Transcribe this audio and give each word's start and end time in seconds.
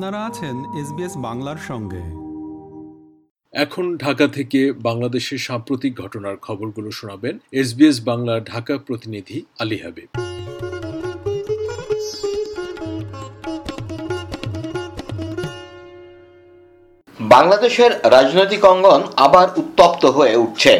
আপনারা 0.00 0.26
আছেন 0.26 0.56
এসবিএস 0.80 1.14
বাংলার 1.16 1.60
সঙ্গে। 1.68 2.02
এখন 3.52 3.84
ঢাকা 3.96 4.26
থেকে 4.28 4.60
বাংলাদেশের 4.72 5.38
সাম্প্রতিক 5.38 5.92
ঘটনার 6.00 6.36
খবরগুলো 6.36 6.90
শোনাবেন 6.90 7.34
এসবিএস 7.52 7.96
বাংলা 8.04 8.34
ঢাকা 8.40 8.74
প্রতিনিধি 8.78 9.38
আলী 9.58 9.78
হাবিব। 9.84 10.08
বাংলাদেশের 17.20 17.90
রাজনৈতিক 18.10 18.62
অঙ্গন 18.64 19.00
আবার 19.16 19.46
উত্তপ্ত 19.56 20.02
হয়ে 20.16 20.36
উঠছে। 20.36 20.74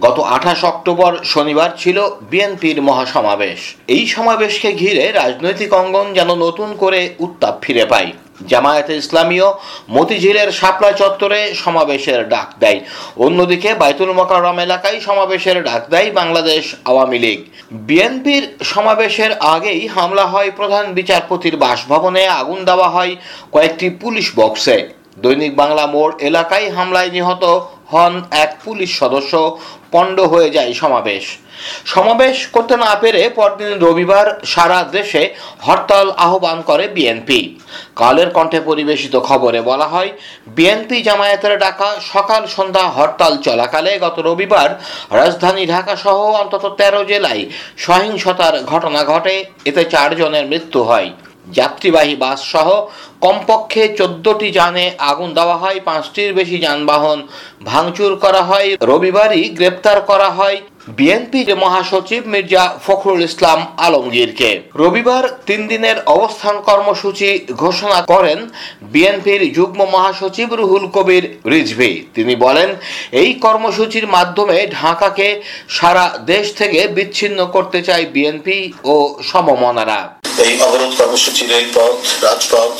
গত 0.00 0.18
আঠাশ 0.36 0.60
অক্টোবর 0.64 1.12
শনিবার 1.24 1.70
ছিল 1.78 1.98
বিএনপির 2.30 2.78
মহাসমাবেশ। 2.82 3.60
এই 3.88 4.04
সমাবেশকে 4.06 4.70
ঘিরে 4.72 5.04
রাজনৈতিক 5.12 5.70
অঙ্গন 5.72 6.06
যেন 6.14 6.30
নতুন 6.46 6.68
করে 6.76 7.00
উত্তাপ 7.18 7.54
ফিরে 7.62 7.86
পায়। 7.86 8.12
জামায়াতে 8.46 8.96
ইসলামীয় 8.96 9.48
মতিঝিলের 9.90 10.52
শাপলা 10.52 10.92
চত্বরে 10.92 11.40
সমাবেশের 11.54 12.28
ডাক 12.28 12.48
দেয়। 12.60 12.80
অন্যদিকে 13.16 13.74
বাইতুল 13.74 14.12
মোকারম 14.12 14.58
এলাকায় 14.58 15.00
সমাবেশের 15.00 15.58
ডাক 15.64 15.82
দেয় 15.88 16.10
বাংলাদেশ 16.10 16.74
আওয়ামী 16.84 17.18
লীগ। 17.18 17.38
বিএনপির 17.72 18.44
সমাবেশের 18.62 19.32
আগেই 19.54 19.86
হামলা 19.86 20.26
হয় 20.26 20.50
প্রধান 20.50 20.84
বিচারপতির 20.94 21.56
বাসভবনে, 21.56 22.22
আগুন 22.28 22.64
দেওয়া 22.64 22.88
হয় 22.88 23.16
কয়েকটি 23.52 23.90
পুলিশ 23.90 24.26
বক্সে। 24.36 24.78
দৈনিক 25.18 25.56
বাংলা 25.56 25.86
মোড় 25.86 26.12
এলাকায় 26.20 26.70
হামলায় 26.70 27.10
নিহত 27.10 27.44
হন 27.92 28.14
এক 28.44 28.50
পুলিশ 28.64 28.90
সদস্য, 29.00 29.32
পণ্ড 29.92 30.16
হয়ে 30.32 30.50
যায় 30.56 30.72
সমাবেশ। 30.82 31.24
সমাবেশ 31.92 32.36
করতে 32.54 32.74
না 32.84 32.92
পেরে 33.02 33.22
পরদিন 33.38 33.72
রবিবার 33.84 34.26
সারা 34.52 34.80
দেশে 34.96 35.22
হরতাল 35.66 36.08
আহ্বান 36.26 36.58
করে 36.62 36.84
বিএনপি। 36.96 37.40
কালের 38.00 38.28
কণ্ঠে 38.36 38.60
পরিবেশিত 38.60 39.14
খবরে 39.28 39.60
বলা 39.70 39.86
হয়, 39.94 40.10
বিএনপি 40.56 40.98
জামায়াতের 41.02 41.54
ডাকা 41.58 41.88
সকাল 42.12 42.42
সন্ধ্যা 42.56 42.84
হরতাল 42.96 43.34
চলাকালে 43.46 43.92
গত 44.04 44.16
রবিবার 44.18 44.70
রাজধানী 45.20 45.64
ঢাকা 45.66 45.94
সহ 46.04 46.18
অন্তত 46.42 46.64
তেরো 46.78 47.00
জেলায় 47.04 47.42
সহিংসতার 47.84 48.54
ঘটনা 48.64 49.00
ঘটে। 49.04 49.34
এতে 49.64 49.82
চারজনের 49.84 50.44
মৃত্যু 50.46 50.80
হয়। 50.82 51.10
যাত্রীবাহী 51.52 52.14
বাস 52.16 52.38
সহ 52.52 52.68
কমপক্ষে 53.24 53.82
চোদ্দটি 53.98 54.48
যানে 54.50 54.84
আগুন 54.98 55.34
দেওয়া 55.34 55.56
হয়, 55.56 55.78
পাঁচটির 55.80 56.30
বেশি 56.34 56.58
যানবাহন 56.58 57.18
ভাঙচুর 57.64 58.12
করা 58.16 58.42
হয়। 58.42 58.68
রবিবারই 58.82 59.42
গ্রেপ্তার 59.48 60.00
করা 60.00 60.30
হয় 60.30 60.58
বিএনপির 60.98 61.56
মহাসচিব 61.56 62.22
মির্জা 62.26 62.64
ফখরুল 62.86 63.22
ইসলাম 63.22 63.66
আলমগীরকে। 63.76 64.50
রবিবার 64.74 65.24
তিন 65.46 65.60
দিনের 65.68 65.96
অবস্থান 66.06 66.56
কর্মসূচি 66.68 67.46
ঘোষণা 67.62 68.00
করেন 68.02 68.38
বিএনপির 68.92 69.42
যুগ্ম 69.54 69.80
মহাসচিব 69.94 70.48
রুহুল 70.54 70.86
কবির 70.86 71.24
রিজভি। 71.52 71.92
তিনি 72.14 72.34
বলেন, 72.36 72.68
এই 73.12 73.30
কর্মসূচির 73.44 74.06
মাধ্যমে 74.06 74.66
ঢাকাকে 74.80 75.28
সারা 75.68 76.04
দেশ 76.26 76.46
থেকে 76.54 76.80
বিচ্ছিন্ন 76.96 77.38
করতে 77.46 77.82
চায় 77.82 78.04
বিএনপি 78.14 78.58
ও 78.84 78.94
সমমনারা। 79.22 80.00
এই 80.44 80.52
অবরোধ 80.66 80.92
কর্মসূচি 81.00 81.42
রেলপথ 81.46 81.98
রাজপথ 82.26 82.74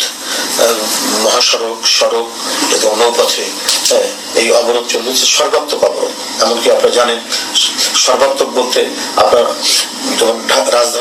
মহাসড়ক, 1.24 1.78
সড়ক 1.98 2.28
এবং 2.76 2.90
নৌপথে 3.00 3.44
এই 4.40 4.48
অবরোধ 4.60 4.84
চলছে 4.92 5.26
সর্বাত্মক 5.38 5.80
অবরোধ। 5.90 6.14
এমনকি 6.44 6.68
আপনারা 6.74 6.92
জানেন, 6.98 7.18
সর্বাত্মক 8.06 8.48
বলতে 8.58 8.80
আপনার 9.22 9.44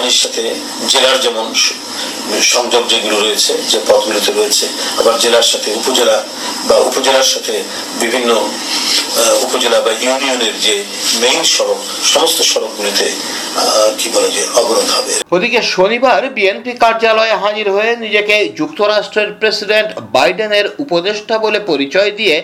রাজধানীর 0.08 0.24
সাথে 0.26 0.44
জেলার 0.92 1.18
যেমন 1.26 1.48
সংযোগ 2.54 2.84
যেগুলো 2.92 3.18
রয়েছে, 3.26 3.54
যে 3.72 3.80
পথগুলোতে 3.88 4.32
রয়েছে, 4.40 4.66
আবার 5.00 5.16
জেলার 5.24 5.48
সাথে 5.52 5.70
উপজেলা 5.80 6.18
বা 6.70 6.76
উপজেলার 6.90 7.28
সাথে 7.34 7.54
বিভিন্ন 8.04 8.30
উপজেলা 9.46 9.78
বা 9.86 9.92
ইউনিয়নের 10.06 10.56
যে 10.66 10.76
মেইন 11.22 11.42
সড়ক, 11.56 11.80
সমস্ত 12.14 12.40
সড়কগুলিতে 12.52 13.08
কি 14.00 14.08
বলে 14.16 14.30
যে 14.38 14.44
অবরোধ 14.62 14.88
হবে। 14.98 15.14
ওদিকে 15.36 15.60
শনিবার 15.76 16.22
বিএনপি 16.38 16.74
কার্যালয়ে 16.84 17.36
হাজির 17.44 17.68
হয়ে 17.76 17.92
নিজেকে 18.06 18.36
যুক্তরাষ্ট্রের 18.60 19.30
প্রেসিডেন্ট 19.42 19.90
বাইডেনের 20.16 20.66
উপদেষ্টা 20.84 21.36
বলে 21.46 21.60
পরিচয় 21.72 22.12
দিয়ে 22.20 22.36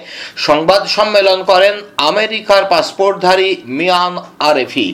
সংবাদ 0.48 0.82
সম্মেলন 0.96 1.40
করেন 1.52 1.76
আমেরিকার 2.12 2.62
পাসপোর্টধারী 2.74 3.50
মিয়ান 3.78 4.14
আরেফি। 4.50 4.88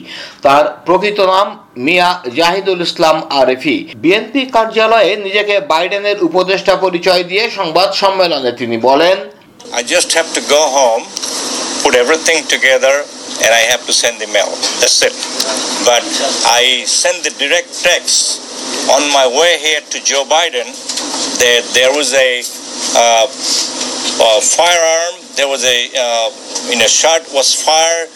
তার 0.44 0.64
প্রকৃত 0.86 1.18
নাম 1.32 1.48
মিয়া 1.76 2.08
জাহিদুল 2.38 2.80
ইসলাম 2.88 3.16
আরেফি 3.40 3.76
বিএনপি 4.02 4.42
কার্যালয়ে 4.56 5.10
নিজেকে 5.26 5.56
বাইডেনের 5.72 6.18
উপদেষ্টা 6.28 6.74
পরিচয় 6.84 7.22
দিয়ে 7.30 7.44
সংবাদ 7.58 7.88
সম্মেলনে 8.02 8.50
তিনি 8.60 8.76
বলেন 8.90 9.18
I 9.80 9.82
just 9.94 10.10
have 10.18 10.30
to 10.34 10.42
go 10.56 10.62
home, 10.78 11.04
put 11.84 11.94
everything 11.94 12.38
together, 12.54 12.94
and 13.42 13.50
I 13.60 13.62
have 13.70 13.82
to 13.88 13.92
send 13.92 14.14
the 14.22 14.26
mail. 14.36 14.50
That's 14.80 15.00
it. 15.08 15.14
But 15.90 16.04
I 16.60 16.62
send 17.02 17.16
the 17.26 17.32
direct 17.42 17.70
text 17.88 18.18
on 18.90 19.02
my 19.18 19.26
way 19.38 19.52
here 19.66 19.82
to 19.92 19.98
Joe 20.02 20.24
Biden 20.34 20.68
that 21.42 21.62
there 21.78 21.92
was 21.98 22.08
a, 22.28 22.30
uh, 23.02 23.26
a 24.28 24.30
firearm, 24.56 25.14
there 25.38 25.50
was 25.54 25.62
a, 25.76 25.78
uh, 26.04 26.72
in 26.72 26.78
a 26.82 26.90
shot 27.00 27.22
was 27.38 27.48
fired 27.66 28.10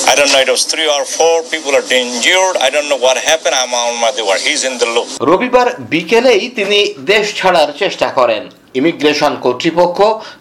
I 0.00 0.14
don't 0.14 0.30
know, 0.30 0.38
it 0.38 0.48
was 0.48 0.64
three 0.64 0.86
or 0.86 1.04
four 1.06 1.42
people 1.44 1.72
are 1.72 1.82
injured. 1.92 2.56
I 2.58 2.70
don't 2.70 2.88
know 2.88 2.96
what 2.98 3.16
happened. 3.18 3.54
I'm 3.54 3.74
on 3.74 4.00
my 4.00 4.12
way. 4.12 4.38
He's 4.40 4.62
in 4.64 4.78
the 4.78 4.86
loop. 4.86 5.08
রবিবার 5.22 5.66
বিকেলেই 5.92 6.42
তিনি 6.58 6.78
দেশ 7.12 7.24
ছাড়ার 7.38 7.70
চেষ্টা 7.80 8.08
করেন 8.18 8.42
immigration 8.78 9.32
কর্তৃপক্ষ 9.44 9.98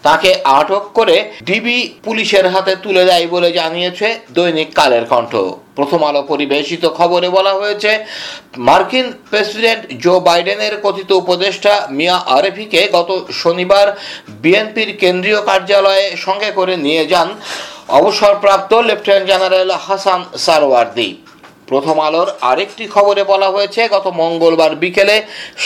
তাকে 0.08 0.30
আটক 0.60 0.84
করে 0.98 1.18
ডিবি 1.48 1.78
পুলিশের 2.06 2.46
হাতে 2.54 2.74
তুলে 2.84 3.04
দেয় 3.10 3.26
বলে 3.28 3.50
জানিয়েছে 3.60 4.08
দৈনিক 4.36 4.70
কালের 4.80 5.06
কণ্ঠ 5.12 5.34
প্রথম 5.78 6.02
আলো 6.10 6.22
পরিবেশিত 6.32 6.84
খবরে 7.00 7.28
বলা 7.38 7.54
হয়েছে 7.60 7.92
মার্কিন 8.68 9.08
প্রেসিডেন্ট 9.32 9.82
জো 10.04 10.14
বাইডেনের 10.28 10.74
কথিত 10.86 11.10
উপদেষ্টা 11.22 11.74
মিয়া 11.98 12.18
আরেফিকে 12.38 12.82
গত 12.98 13.10
শনিবার 13.42 13.88
বিএনপির 14.44 14.90
কেন্দ্রীয় 15.02 15.40
কার্যালয়ে 15.50 16.06
সঙ্গে 16.26 16.50
করে 16.58 16.74
নিয়ে 16.86 17.04
যান 17.14 17.30
অবসরপ্রাপ্ত 17.96 18.72
লেফটেন্যান্ট 18.90 19.28
জেনারেল 19.32 19.72
হাসান 19.86 20.22
সারওয়ার্দি। 20.46 21.10
প্রথম 21.70 21.98
আলোর 22.08 22.30
আরেকটি 22.50 22.86
খবরে 22.96 23.22
বলা 23.32 23.50
হয়েছে, 23.56 23.82
গত 23.96 24.06
মঙ্গলবার 24.22 24.74
বিকেলে 24.84 25.16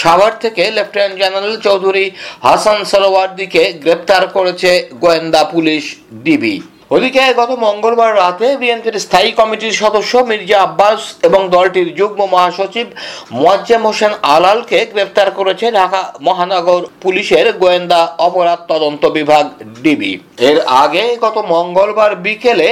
সাভার 0.02 0.34
থেকে 0.44 0.64
লেফটেন্যান্ট 0.78 1.16
জেনারেল 1.22 1.56
চৌধুরী 1.68 2.06
হাসান 2.48 2.80
সারওয়ার্দিকে 2.92 3.64
গ্রেপ্তার 3.84 4.24
করেছে 4.36 4.72
গোয়েন্দা 5.04 5.44
পুলিশ 5.54 5.84
ডিবি। 6.26 6.56
ওদিকে 6.92 7.22
গত 7.34 7.52
মঙ্গলবার 7.66 8.12
রাতে 8.16 8.48
বিএনপির 8.62 8.98
স্থায়ী 9.00 9.30
কমিটির 9.32 9.80
সদস্য 9.82 10.14
মির্জা 10.30 10.60
আব্বাস 10.62 11.00
এবং 11.28 11.42
দলটির 11.50 11.90
যুগ্ম 12.00 12.20
মহাসচিব 12.34 12.88
মোয়াজ্জেম 13.32 13.82
হোসেন 13.86 14.14
আলালকে 14.36 14.80
গ্রেপ্তার 14.94 15.28
করেছে 15.32 15.66
ঢাকা 15.72 16.02
মহানগর 16.22 16.82
পুলিশের 17.02 17.48
গোয়েন্দা 17.54 18.02
অপরাধ 18.28 18.60
তদন্ত 18.68 19.04
বিভাগ, 19.18 19.46
ডিবি। 19.84 20.14
এর 20.50 20.58
আগে 20.84 21.04
গত 21.26 21.38
মঙ্গলবার 21.54 22.12
বিকেলে 22.26 22.70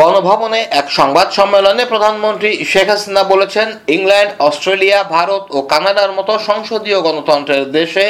গণভবনে 0.00 0.60
এক 0.80 0.86
সংবাদ 0.90 1.26
সম্মেলনে 1.38 1.84
প্রধানমন্ত্রী 1.86 2.50
শেখ 2.64 2.88
হাসিনা 2.88 3.22
বলেছেন, 3.32 3.68
ইংল্যান্ড, 3.96 4.30
অস্ট্রেলিয়া, 4.38 4.98
ভারত 5.16 5.42
ও 5.56 5.58
কানাডার 5.72 6.10
মতো 6.12 6.32
সংসদীয় 6.48 6.98
গণতন্ত্রের 7.00 7.64
দেশে 7.78 8.06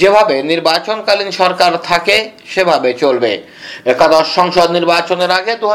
যেভাবে 0.00 0.36
নির্বাচনকালীন 0.42 1.30
সরকার 1.40 1.72
থাকে, 1.84 2.16
সেভাবে 2.52 2.90
চলবে। 3.04 3.32
একাদশ 3.92 4.26
সংসদ 4.38 4.68
নির্বাচনের 4.76 5.30
আগে 5.38 5.52
দু 5.62 5.68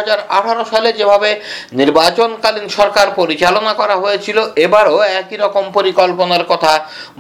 সালে 0.72 0.90
যেভাবে 1.00 1.30
নির্বাচনকালীন 1.82 2.68
সরকার 2.78 3.08
পরিচালনা 3.20 3.74
করা 3.82 3.96
হয়েছিল, 4.04 4.38
এবারও 4.66 4.98
একই 5.20 5.38
রকম 5.44 5.64
পরিকল্পনার 5.78 6.44
কথা 6.52 6.74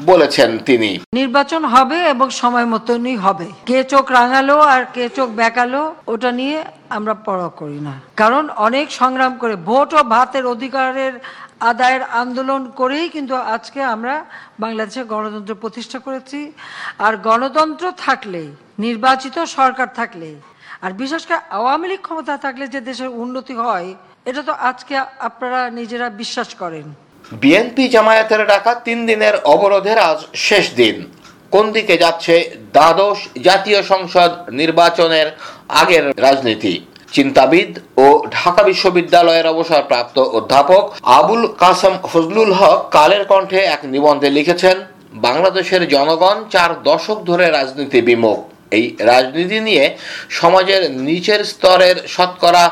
বলেছেন 0.10 0.50
তিনি। 0.68 0.92
নির্বাচন 1.20 1.62
হবে 1.74 1.98
এবং 2.14 2.28
সময় 2.42 2.68
মতনই 2.74 3.18
হবে। 3.26 3.48
কে 3.70 3.80
চোখ 3.92 4.06
রাঙালো 4.18 4.56
আর 4.74 4.82
কে 4.96 5.06
চোখ 5.18 5.28
বেকালো, 5.40 5.82
ওটা 6.14 6.32
নিয়ে 6.40 6.58
আমরা 6.98 7.14
পড়া 7.28 7.50
করি 7.60 7.80
না। 7.88 7.94
কারণ 8.22 8.44
অনেক 8.68 8.88
সংগ্রাম 9.02 9.34
করে 9.42 9.56
ভোট 9.68 9.90
ও 9.98 10.02
ভাতের 10.14 10.46
অধিকারের 10.54 11.14
আদায়ের 11.72 12.04
আন্দোলন 12.22 12.62
করেই 12.80 13.08
কিন্তু 13.16 13.34
আজকে 13.56 13.80
আমরা 13.94 14.16
বাংলাদেশে 14.64 15.02
গণতন্ত্র 15.14 15.54
প্রতিষ্ঠা 15.64 16.00
করেছি। 16.06 16.40
আর 17.06 17.14
গণতন্ত্র 17.28 17.86
থাকলে 18.06 18.42
নির্বাচিত 18.86 19.36
সরকার 19.58 19.90
থাকলে 20.00 20.30
আর 20.86 20.92
বিশেষ 21.02 21.22
করে 21.30 21.40
আওয়ামী 21.58 21.88
লীগ 21.92 22.02
ক্ষমতা 22.06 22.34
থাকলে 22.46 22.66
যে 22.74 22.80
দেশের 22.90 23.10
উন্নতি 23.24 23.54
হয়, 23.64 23.90
এটা 24.30 24.42
তো 24.50 24.54
আজকে 24.70 24.94
আপনারা 25.28 25.62
নিজেরা 25.80 26.08
বিশ্বাস 26.22 26.50
করেন। 26.62 26.86
বিএনপি 27.42 27.84
জামায়াতের 27.94 28.42
ডাকা 28.52 28.72
তিন 28.88 29.00
দিনের 29.10 29.36
অবরোধের 29.54 29.98
আজ 30.10 30.20
শেষ 30.48 30.66
দিন। 30.82 30.96
কোন 31.54 31.66
দিকে 31.76 31.96
যাচ্ছে 32.04 32.36
দ্বাদশ 32.76 33.20
জাতীয় 33.48 33.80
সংসদ 33.92 34.32
নির্বাচনের 34.60 35.28
আগের 35.82 36.06
রাজনীতি? 36.26 36.74
চিন্তাবিদ 37.16 37.72
ও 38.04 38.06
ঢাকা 38.38 38.62
বিশ্ববিদ্যালয়ের 38.70 39.48
অবসরপ্রাপ্ত 39.54 40.18
অধ্যাপক 40.38 40.84
আবুল 41.20 41.44
কাসেম 41.62 41.94
ফজলুল 42.12 42.52
হক 42.60 42.80
কালের 42.98 43.24
কণ্ঠে 43.32 43.60
এক 43.76 43.82
নিবন্ধে 43.94 44.30
লিখেছেন, 44.38 44.78
বাংলাদেশের 45.26 45.84
জনগণ 45.96 46.38
চার 46.54 46.72
দশক 46.88 47.18
ধরে 47.30 47.46
রাজনীতি 47.58 48.00
বিমুখ। 48.10 48.40
এই 48.76 48.84
রাজনীতি 49.12 49.60
নিয়ে 49.68 49.86
সমাজের 50.40 50.82
নিচের 51.08 51.42
স্তরের 51.52 51.98
শতকরা 52.16 52.64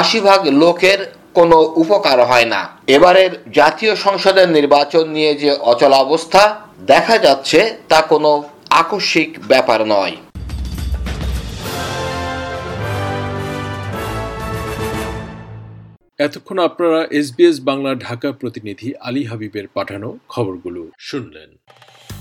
আশি 0.00 0.18
ভাগ 0.26 0.40
লোকের 0.62 1.00
কোনো 1.38 1.58
উপকার 1.82 2.18
হয় 2.30 2.48
না। 2.54 2.60
এবারের 2.96 3.32
জাতীয় 3.58 3.92
সংসদের 4.04 4.48
নির্বাচন 4.58 5.04
নিয়ে 5.16 5.32
যে 5.42 5.50
অচলাবস্থা 5.72 6.42
দেখা 6.92 7.16
যাচ্ছে, 7.26 7.60
তা 7.90 7.98
কোনো 8.12 8.30
আকস্মিক 8.80 9.30
ব্যাপার 9.50 9.80
নয়। 9.94 10.16
এতক্ষণ 16.26 16.58
আপনারা 16.68 17.00
এসবিএস 17.20 17.56
বাংলা 17.68 17.90
ঢাকা 18.06 18.28
প্রতিনিধি 18.40 18.88
আলী 19.08 19.22
হাবিবের 19.30 19.66
পাঠানো 19.76 20.08
খবরগুলো 20.28 20.82
শুনলেন। 21.08 21.50